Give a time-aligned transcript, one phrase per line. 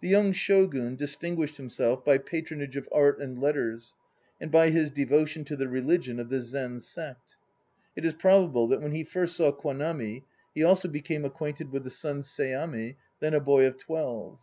[0.00, 3.94] The young Shogun distinguished himself by patronage of art and letters;
[4.40, 7.30] and by his devotion to the religion of the Zen Sect.
[7.96, 10.22] 2 It is probable that when he first saw Kwanami
[10.54, 14.38] he also became ac quainted with the son Seami, then a boy of twelve.